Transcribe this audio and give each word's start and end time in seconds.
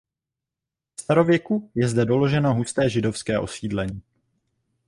Ve 0.97 1.01
starověku 1.03 1.71
je 1.75 1.87
zde 1.87 2.05
doloženo 2.05 2.53
husté 2.53 2.89
židovské 2.89 3.39
osídlení. 3.39 4.01